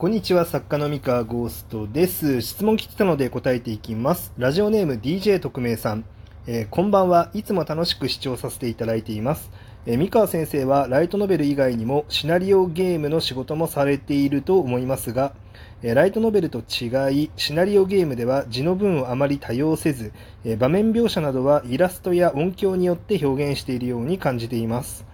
[0.00, 2.40] こんにちは、作家の三河ゴーストです。
[2.40, 4.32] 質問来てたので答えていきます。
[4.38, 6.06] ラジオネーム DJ 特命さん。
[6.46, 9.50] えーこんばんはいつも楽しく視聴させていただいています。
[9.84, 15.34] えー三河先生はライトノベル以外にもシナリオゲームの仕事もされていると思いますが、
[15.82, 20.14] えーライトノベルと違い、シナリオゲームでは字の文をあまり多用せず、
[20.46, 25.09] え場面描写などはイラストや音響によって表現しているように感じています。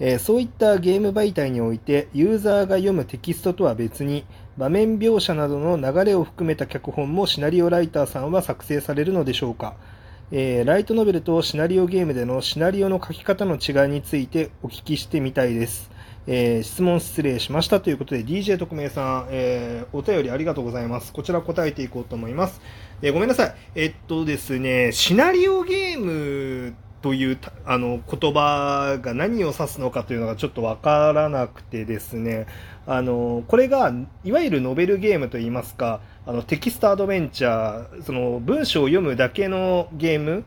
[0.00, 4.24] えーそういったゲーム媒体においてユーザーが読むテキストとは別に
[4.58, 9.74] 場面描写などの流れを含めた脚本もシナリオライターさんは作成されるのでしょうか、
[10.30, 15.90] えーライトノベルとシナリオゲームでのシナリオの書き方の違いについてお聞きしてみたいです、
[16.26, 21.12] えー質問失礼しましたということで DJ 特命さん、えーお便りありがとうございます。
[21.12, 22.60] こちら答えていこうと思います、
[23.02, 23.54] えごめんなさい。
[23.74, 26.74] えっとですねシナリオゲーム
[27.04, 32.46] というあの言葉が何を指すのかというのがちょっとわからなくてですね。
[32.86, 33.92] あのこれが
[34.24, 40.46] いわゆるノベルゲームといいますかあのテキストアドベンチャーその文章を読むだけのゲーム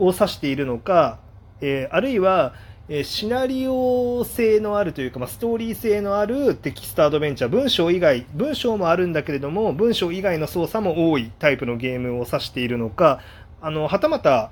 [0.00, 1.20] を指しているのか、
[1.60, 2.54] えーあるいは、
[2.88, 13.20] えシナリオ性のあるというか、まあ、ストーリー性のあるテキストアドベンチャー文章以外文章もあるんだけれども文章以外の操作も多いタイプのゲームを指しているのか
[13.60, 14.50] あのはたまた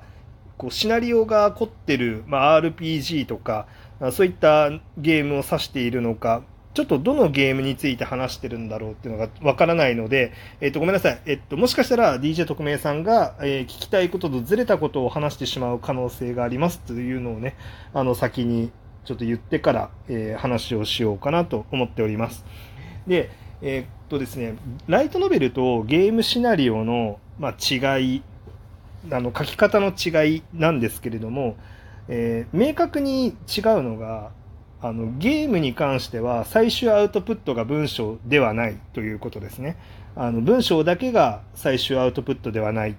[0.61, 3.66] こうシナリオが凝ってる、まあ、RPG とか
[4.12, 6.42] そういったゲームを指しているのか
[6.75, 11.22] ちょっとどのゲームについて話してるんだろうっていうのがわからないので、えっと、ごめんなさい。
[11.25, 17.56] えっと、もしかしたら DJ 特命さんが、えー聞きたいこととずれたことを話してしまう可能性がありますというのをね、
[17.92, 18.70] あの、先に
[19.05, 22.45] ちょっと言ってから、えー話をしようかなと思っております。
[23.06, 23.30] で、
[23.62, 24.55] えーっとですね、
[24.86, 28.22] ライトノベルとゲームシナリオの、まあ、違い、
[29.11, 31.56] あの、書き方の違いなんですけれども、
[32.09, 33.34] えー明確に違う
[33.83, 34.33] のが、
[34.83, 39.77] あの、ゲームに関しては最終アウトプットが文章ではないということですね。
[40.17, 42.97] あの、文章だけが最終アウトプットではない。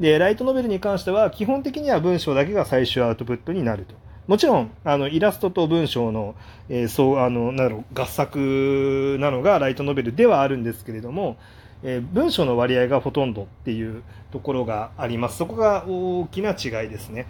[0.00, 3.94] で、ライトノベルに関しては基本的には文章だけが最終アウトプットになると。
[4.26, 6.34] もちろん、あの、イラストと文章の、
[6.68, 11.36] えーそう、あの、なんだろう、合作なのがライトノベルではあるんですけれども、
[11.82, 15.36] えー文章の割合がほとんどっていうところがあります。
[15.38, 17.26] そこが大きな違いですね。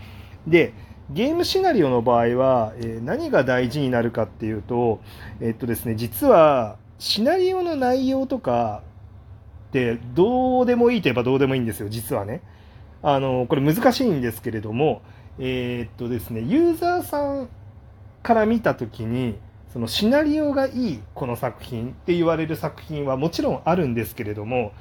[0.46, 0.72] で、
[1.10, 5.00] ゲームシナリオの場合は、えー何が大事になるかっていうと、
[5.40, 8.82] えっとですね、実は、シナリオの内容とか
[9.68, 12.40] って、どうでもいいといえばどうでもいいんですよ、実はね。
[13.02, 15.02] あの、これ難しいんですけれども、
[15.38, 17.48] えーっとですね、ユーザーさん
[18.22, 19.36] から見たときに、
[19.76, 24.72] そのシナリオがいいこの作品って言われる作品はもちろんあるんですけれども、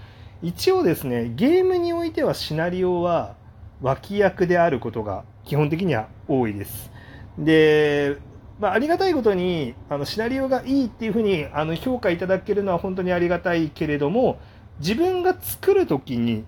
[0.42, 3.36] 一応ですね、ゲームにおいてはシナリオは
[3.82, 6.92] 脇役であることが基本的には多いです。
[7.38, 8.16] で、
[8.58, 14.40] まあ、ありがたいことにあのシナリオがいいっていうふうにあの評価いただけるのは本当にありがたいけれども
[14.80, 16.46] 自分が作るときに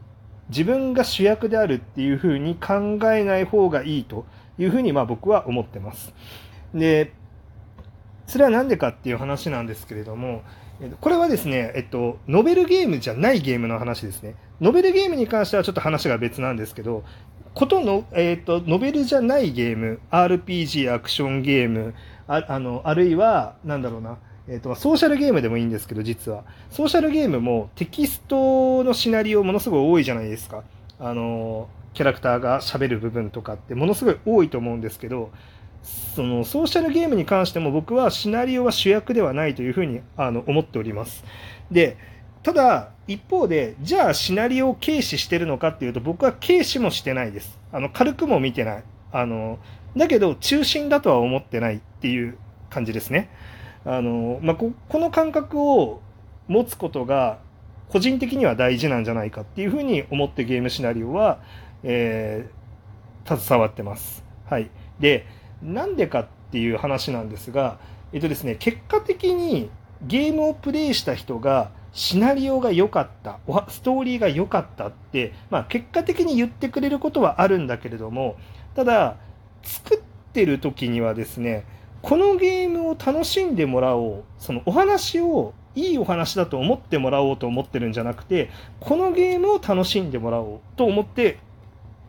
[0.47, 4.25] 自分が主役であるっていうふうに考えない方がいいと
[4.57, 6.13] いうふうにまあ僕は思ってます。
[6.73, 7.11] で
[8.27, 10.43] それは何でかっていう話なんですけれども、
[11.01, 14.35] これはですね、えっと、ノベルゲームじゃないゲームの話ですね。
[14.61, 17.03] ノベルゲームに関してはちょっと話が別なんですけど、
[17.55, 21.95] ことの、えっと、ノベルじゃないゲーム、RPG、アクションゲーム、
[22.27, 24.17] ああのあるいは、なんだろうな、
[24.47, 26.43] えっと、ソーシャルゲームでもいいんですけど、実は。
[26.69, 30.63] ソーシャルゲームもテキストのシナリオものすごい多いじゃないですか。
[30.99, 35.31] あの、キャラクターが喋る部分とかってものすごい多いと思うんですけど、
[36.15, 41.23] そのソーシャルゲームに関しても僕はシナリオは主役ではないというふうにあの思っております。
[41.71, 41.97] で、
[42.43, 47.59] ただ一方で、じゃあシナリオを軽視してるのかっていうと僕は軽視もしてないです。
[47.71, 48.83] あの軽くも見てない。
[49.11, 49.59] あの、
[49.95, 52.37] だけど中心だとは思ってないっていう
[52.69, 53.29] 感じですね。
[53.85, 56.01] あの、まあ、ここの感覚を
[56.47, 57.39] 持つことが
[57.89, 61.39] 個人的には大事なんじゃないかっていうふうに思ってゲームシナリオは、
[61.83, 62.57] えー
[63.35, 64.23] 携わってます。
[64.49, 64.69] はい。
[64.99, 65.25] で、
[65.61, 67.79] なんでかっていう話なんですが、
[68.13, 69.69] えっとですね、結果的に
[70.01, 73.39] ゲームをプレイした人がシナリオが良かった、
[73.69, 78.35] ストーリーが良かったって、まあ結果的に言ってくれることはあるんだけれども、
[78.75, 79.17] ただ、
[79.63, 79.99] 作っ
[80.33, 81.65] てる時にはですね、
[82.01, 88.49] このゲームを楽しんでもらおう、そのお話をいいお話だと思ってもらおうと思ってるんじゃなくて、
[88.79, 91.39] このゲームを楽しんでもらおうと思って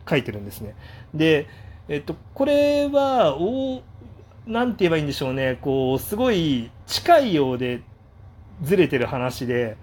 [0.09, 0.75] 書いてるんですね。
[1.13, 1.47] で、
[1.89, 3.81] えっと、これは、お
[4.45, 7.81] なんて言えばいいんでしょうね、こう、すごい近いようで
[8.61, 9.75] ずれてる話で、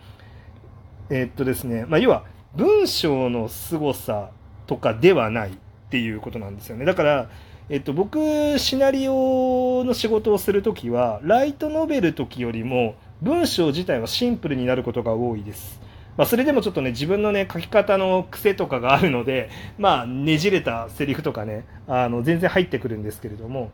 [1.11, 2.25] えっとですね、まあ、要は、
[2.55, 4.31] 文章の凄さ
[4.69, 5.55] とかではないっ
[5.91, 6.85] ていうことなんですよね。
[6.85, 7.29] だから、
[7.69, 15.81] えっと、僕、シナリオの仕事をするときは、ライトノベル時よりも、文章自体はシンプルになることが多いです。
[16.17, 23.71] まあ、それでもちょっとね、自分のね、書き方の癖とかがあるので、 まあ、ねじれたセリフとかね、あの、全然入ってくるんですけれども、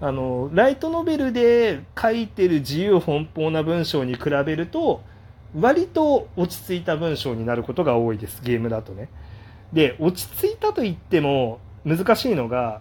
[0.00, 5.02] あの、ライトノベルで書いてる自由奔放な文章に比べると、
[5.58, 9.08] 割と落ち着いた文章になることが多いです、ゲームだとね。
[9.72, 12.80] で、落ち着いたと言っても難しいのが、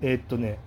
[0.00, 0.58] えー、っとね、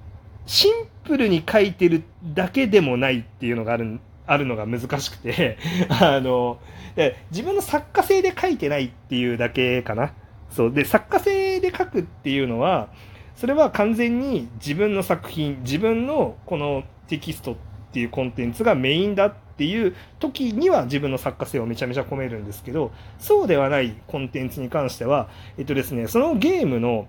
[0.45, 3.99] シンプルに書いてるだけでもないっていうのがある
[4.31, 5.57] あるのが難しくて
[5.89, 6.59] あの
[6.95, 10.13] で、自分の作家性で書いてないっていうだけかな。
[10.49, 10.73] そう。
[10.73, 12.89] で、作家性で書くっていうのは、
[13.35, 17.55] それは完全に自分の作品、自分のこのテキストっ
[17.91, 27.07] ていうコンテンツがメインだっていう時には自分の作家性をめちゃめちゃ込めるんですけど、そうではないコンテンツに関しては、えっとですね、そのゲームの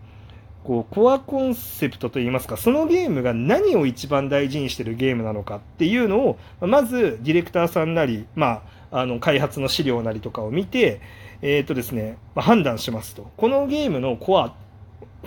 [0.64, 11.00] こう、コアコンセプトといいますか、そのゲームが何を一番大事にしてるゲームなのかっていうのを、まずディレクターさんなり、まあ、あの、開発の資料なりとかを見て、
[11.40, 13.30] え、ー、とですね、まあ、判断しますと。
[13.36, 14.54] このゲームのコア、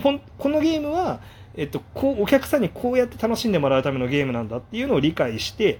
[0.02, 0.12] こ
[0.48, 1.20] のゲームは、
[1.56, 5.78] えっと、こう、お客さんにこうやって楽しんでもらうためのゲームなんだっていうのを理解して、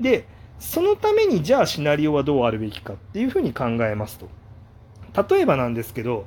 [0.00, 0.26] で、
[0.58, 4.28] そのためにじゃあシナリオはどうあるべきかっていうふうに考えますと。
[5.28, 6.26] 例えばなんですけど、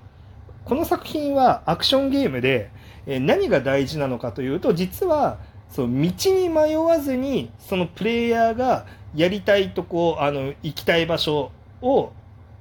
[0.66, 2.70] この作品はアクションゲームで、
[3.08, 8.86] え何が大事なのかというと実はその道に迷わずにそのプレイヤーが
[9.16, 12.12] やりたいとこあの行きたい場所を、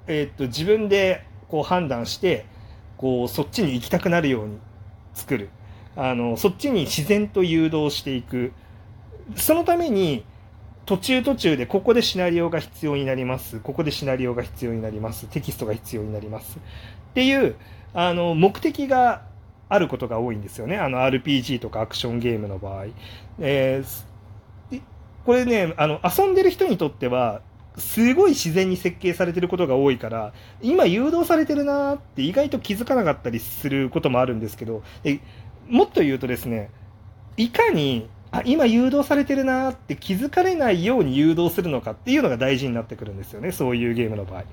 [0.06, 2.46] えー、っと自分でこう判断して
[2.96, 4.58] こうそっちに行きたくなるように
[5.14, 5.50] 作る。
[5.96, 8.52] あのそっちに自然と誘導していく。
[9.36, 10.24] そのために
[10.86, 13.60] 途中途中でここでシナリオが必要になります。
[13.60, 15.26] ここでシナリオが必要になります。
[15.26, 16.58] テキストが必要になります。
[16.58, 16.60] っ
[17.14, 17.56] ていう
[17.92, 19.22] あの目的が
[19.68, 20.76] あることが多いんですよね。
[20.78, 22.86] あの RPG とかアクションゲームの場合。
[23.38, 24.80] えー、
[25.24, 27.40] これね、あの、遊んでる人にとっては、
[27.78, 34.82] すごい自然に設計されてることが多いから、今誘導されてるなーって意外と気づかなかったりすることもあるんですけど、
[35.68, 36.70] もっと言うとですね、
[37.36, 44.44] いかに、あ、今誘導されてるなーって気づかれないように誘導するのかっていうのが大事になってくるんですよね、そういうゲームの場合。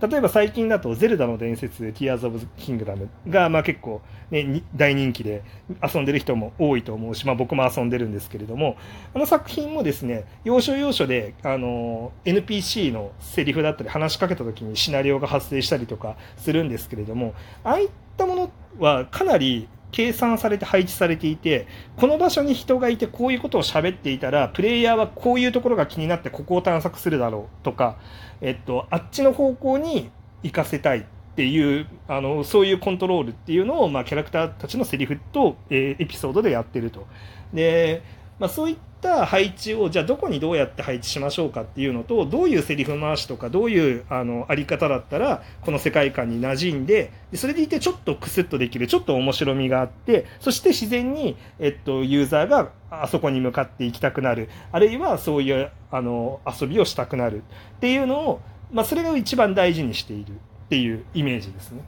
[0.00, 4.00] 例えば最近だと、ゼルダの伝説、ティアーズ・オブ・キングダムが、まあ結構、
[4.30, 5.42] ね、大人気で
[5.82, 8.76] 遊んでる人も多いと思うし、まあ僕も遊んでるんですけれども、
[9.14, 21.66] あの作品もですね、要所要所で、あの、NPC のセリフだったり話しかけた時にシナリオが発生したりとかするんですけれども、ああいったものはかなり計算されて配置されていて、
[21.96, 27.96] この場所に人がいてこういうことを喋っていたら、プレイヤーはこういうところが気になってここを探索するだろうとか、
[28.40, 30.10] えっと、あっちの方向に
[30.42, 31.04] 行かせたいっ
[31.36, 37.06] ていう、あの、そういうコントロールっていうのを、まあ、キャラクターたちのセリフと、えー、エピソードでやってると。
[37.52, 38.02] で、
[38.40, 57.42] まあ、そういった配置を、じゃあどこにどうやって配置しましょうかっていうのと、どういうセリフ回しとか、どういうあのあり方だったら、この世界観に馴染んで、それでいてちょっとクスッとできる、ちょっと面白みがあって、そして自然に、えっと、ユーザーがあそこに向かっていきたくなる、あるいはそういうあの遊びをしたくなる
[57.76, 58.40] っていうのを、
[58.72, 60.34] まあ、それが一番大事にしているっ
[60.70, 61.82] ていうイメージですね。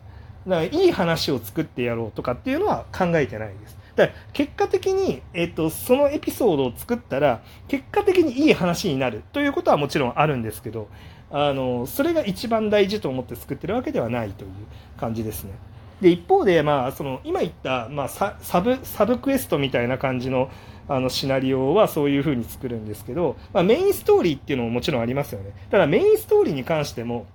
[0.47, 3.82] だからいい話を作ってやろうとかっていうのは考えてないです。
[3.97, 10.89] だから結果的に、えっと、そのエピソードを作ったら、結果的にいい話になるということはもちろんあるんですけど、
[11.31, 14.51] あの、それが一番大事と思って作ってるわけではないという
[14.99, 15.53] 感じですね。
[16.01, 20.51] で、一方で、まあ、その、今言った、まあ、サブ、サブクエストみたいな感じの、
[20.89, 25.53] あの、シナリオはそういう風に作るんですけど、まあ、メインストーリーっていうのももちろんありますよね。
[25.71, 27.27] ただ、メインストーリーに関しても、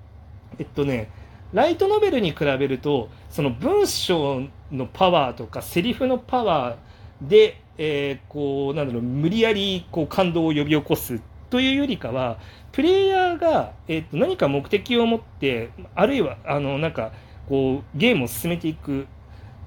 [0.60, 1.10] えっとね、
[1.54, 12.38] ライトノベルに比べると、その文章のパワーとか、セリフのパワーで、えー、こう、なんだろう、無理やり、こう、感動を呼び起こすというよりかは、
[12.72, 17.12] プレイヤーが、えー、と何か目的を持って、あるいは、あの、なんか、
[17.48, 19.08] こう、ゲームを進めていく。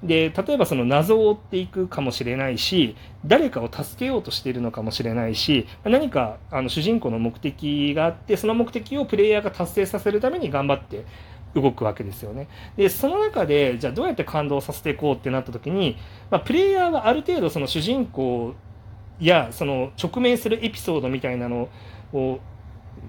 [0.03, 2.95] で、例えばその謎を追っていくかもしれないし、
[3.25, 11.05] 誰かを助けようとしているのかもしれないし、何かあの主人公の目的があって、その目的をプレイヤーが達成させるために頑張って
[11.55, 12.47] 動くわけですよね。
[12.77, 15.97] で、その中で、じゃあどうやって感動させていこうってなった時に、
[16.29, 18.53] まあ、プレイヤーはある程度その主人公
[19.19, 21.69] や、その直面するエピソードみたいなの
[22.13, 22.39] を、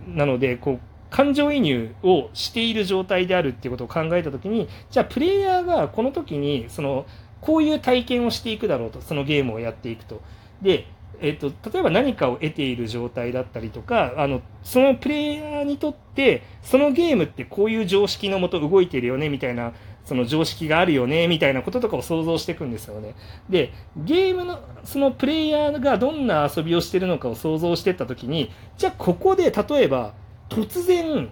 [0.06, 0.80] なので、こう、
[1.10, 7.06] 感情移入をしている状態であるっていうことを考えたときに、じゃあプレイヤーがこの時に、その、
[7.40, 10.22] こういう体験をしていくだろうと、そのゲームをやっていくと。
[10.62, 10.86] で、
[11.22, 19.72] えっと、例えば何かを得ている状態だったりとか、あの、そのプレイヤーにとって、そのゲームってこういう常識のもと動いてるよね、みたいな、
[20.04, 23.14] その常識があるよねみたいなこととかを想像していくんですよね。
[23.48, 30.14] でゲームのそのプレイヤーがどんな遊びをしてるのかを想像していった時にじゃあここで例えば
[30.48, 31.30] 突然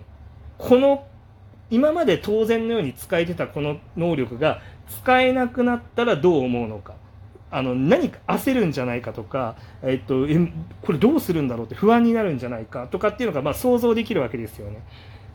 [0.57, 1.07] この
[1.71, 6.95] 今まで当然のように使えてたこの能力が使えなくなったらどう思うのか。
[7.51, 10.27] あの何か焦るんじゃないかとか、えっと、
[10.83, 14.83] これどうするんだろうって不安になるんじゃないかとかっていうのがまあ想像できるわけですよね。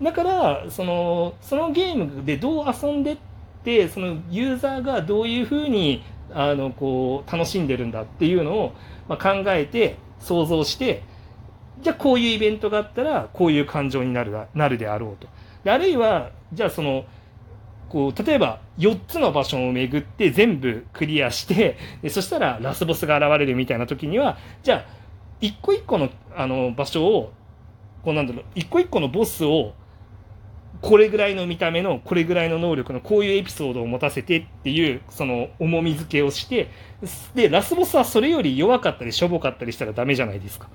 [0.01, 3.17] だからそのそのゲームでどう遊んでっ
[3.63, 6.03] てそのユーザーがどういうふうに
[6.33, 8.73] あのこう楽しんでるんだっていうのを、
[9.07, 11.03] まあ、考えて想像して
[11.81, 15.27] じゃあこういうイベントがあったらこういう感情になるなるであろうと。
[15.63, 17.05] であるいはじゃあその
[17.89, 21.77] こう例えば4つの場所を巡って全部クリアして
[22.09, 24.85] そしたらラスボスが現れるみたいな時にはじゃあ
[25.41, 27.31] 一個一個のあの場所を
[28.03, 29.73] こうなんだろう一個一個のボスを
[30.81, 36.69] これぐらいの見た目のこれぐらいの能力のこういうエピソードを持たせてっていうその重み付けをして
[37.33, 40.69] でラスボスはそれより弱かったりしょぼかったりしたらダメじゃないですか。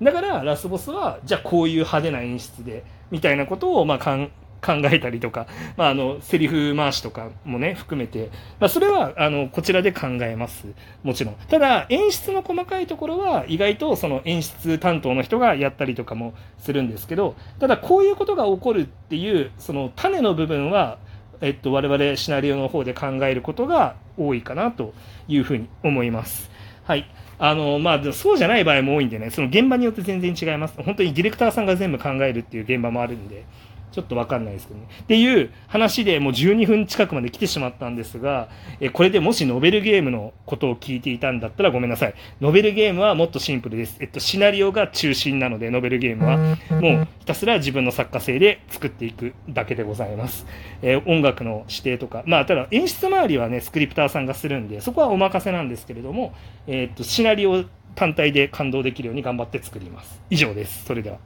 [0.00, 4.28] だからラスボスはじゃあこういう派手な演出でみたいなことをまあ
[4.60, 10.66] 考えたりとか、まあ、あのセリフ回しとかもね含めて、まあ、それはあのこちらで考えます
[11.02, 20.98] もちろんただ演出の細かいところは意外とその演出担当の人がやったりとかもするんですけどただこういうことが起こるっていうその種の部分は
[21.42, 24.92] えっと、我々シナリオの方で考えることが多いかなと
[25.26, 26.50] いうふうに思います。
[26.84, 27.06] はい。
[27.38, 30.74] あの、まあ、そうじゃない場合も多いんでね、その現場によって全然違います。
[30.82, 33.46] 本当にディレクターさんが全部考えるっていう現場もあるんで、
[33.92, 34.86] ちょっとわかんないですけどね。
[35.02, 38.48] っていう話でもう12分近くまで来てしまったんですが、
[38.80, 42.14] えこれでもしノベルゲームのことを聞いていたんだったらごめんなさい。
[42.40, 43.96] ノベルゲームはもっとシンプルです。
[44.00, 46.36] えっと、シナリオが中心なので、ノベルゲームは。
[46.80, 50.46] もうひたすら自分の作家性で作っていくだけでございます。
[50.82, 52.22] えー、音楽の指定とか。
[52.26, 56.32] まあ、ただ演出周りはね、スクリプターさんがするんで、そこはお任せなんですけれども、
[56.66, 60.20] えー、っと、シナリオ単体で感動できるように頑張って作ります。
[60.30, 60.84] 以上です。
[60.84, 61.18] それでは。